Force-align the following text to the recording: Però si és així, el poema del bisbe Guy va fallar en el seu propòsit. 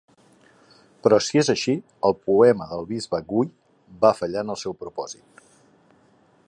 Però 1.07 1.19
si 1.25 1.41
és 1.41 1.51
així, 1.53 1.75
el 2.09 2.17
poema 2.31 2.69
del 2.71 2.89
bisbe 2.93 3.21
Guy 3.33 3.53
va 4.07 4.13
fallar 4.23 4.45
en 4.47 4.55
el 4.55 4.61
seu 4.63 4.79
propòsit. 4.85 5.45